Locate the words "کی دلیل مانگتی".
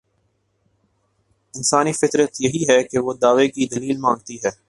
3.47-4.35